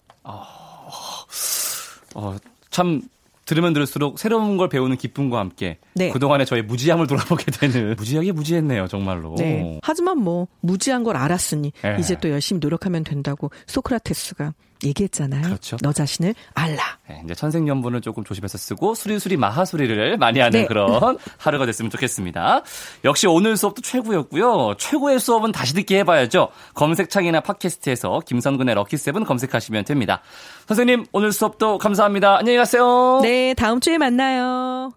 어, 2.14 2.36
참 2.70 3.02
들으면 3.44 3.72
들을수록 3.72 4.18
새로운 4.18 4.56
걸 4.58 4.68
배우는 4.68 4.98
기쁨과 4.98 5.38
함께 5.38 5.78
네. 5.94 6.10
그동안의 6.10 6.44
저의 6.46 6.62
무지함을 6.62 7.06
돌아보게 7.06 7.50
되는 7.50 7.94
무지하게 7.98 8.32
무지했네요, 8.32 8.88
정말로. 8.88 9.34
네. 9.38 9.80
하지만 9.82 10.18
뭐, 10.18 10.48
무지한 10.60 11.02
걸 11.02 11.16
알았으니, 11.16 11.72
예. 11.84 11.96
이제 11.98 12.16
또 12.20 12.28
열심히 12.30 12.60
노력하면 12.60 13.04
된다고 13.04 13.50
소크라테스가 13.66 14.52
얘기했잖아요. 14.84 15.42
그렇죠. 15.42 15.76
너 15.82 15.92
자신을 15.92 16.34
알라. 16.54 16.82
네, 17.08 17.22
이제 17.24 17.34
천생연분을 17.34 18.00
조금 18.00 18.24
조심해서 18.24 18.58
쓰고 18.58 18.94
수리수리 18.94 19.36
마하수리를 19.36 20.16
많이 20.18 20.40
하는 20.40 20.60
네. 20.60 20.66
그런 20.66 21.18
하루가 21.38 21.66
됐으면 21.66 21.90
좋겠습니다. 21.90 22.62
역시 23.04 23.26
오늘 23.26 23.56
수업도 23.56 23.82
최고였고요. 23.82 24.74
최고의 24.78 25.20
수업은 25.20 25.52
다시 25.52 25.74
듣기 25.74 25.96
해봐야죠. 25.96 26.48
검색창이나 26.74 27.40
팟캐스트에서 27.40 28.20
김선근의 28.26 28.74
럭키세븐 28.74 29.24
검색하시면 29.24 29.84
됩니다. 29.84 30.22
선생님 30.66 31.06
오늘 31.12 31.32
수업도 31.32 31.78
감사합니다. 31.78 32.38
안녕히 32.38 32.58
가세요. 32.58 33.20
네, 33.22 33.54
다음 33.54 33.80
주에 33.80 33.98
만나요. 33.98 34.92